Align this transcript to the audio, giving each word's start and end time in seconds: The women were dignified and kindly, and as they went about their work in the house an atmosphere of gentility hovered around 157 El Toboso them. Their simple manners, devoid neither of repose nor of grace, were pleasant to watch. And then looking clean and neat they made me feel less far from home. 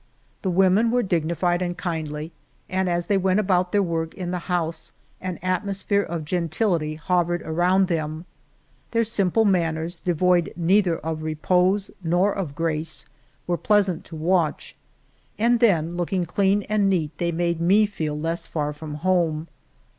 The 0.41 0.49
women 0.49 0.89
were 0.89 1.03
dignified 1.03 1.61
and 1.61 1.77
kindly, 1.77 2.31
and 2.67 2.89
as 2.89 3.05
they 3.05 3.19
went 3.19 3.39
about 3.39 3.71
their 3.71 3.83
work 3.83 4.15
in 4.15 4.31
the 4.31 4.39
house 4.49 4.91
an 5.21 5.37
atmosphere 5.43 6.01
of 6.01 6.25
gentility 6.25 6.95
hovered 6.95 7.43
around 7.43 7.87
157 7.87 7.93
El 7.93 8.15
Toboso 8.15 8.15
them. 8.15 8.25
Their 8.89 9.03
simple 9.03 9.45
manners, 9.45 9.99
devoid 9.99 10.53
neither 10.55 10.97
of 10.97 11.21
repose 11.21 11.91
nor 12.03 12.33
of 12.33 12.55
grace, 12.55 13.05
were 13.45 13.57
pleasant 13.57 14.03
to 14.05 14.15
watch. 14.15 14.75
And 15.37 15.59
then 15.59 15.95
looking 15.95 16.25
clean 16.25 16.63
and 16.63 16.89
neat 16.89 17.15
they 17.19 17.31
made 17.31 17.61
me 17.61 17.85
feel 17.85 18.19
less 18.19 18.47
far 18.47 18.73
from 18.73 18.95
home. 18.95 19.49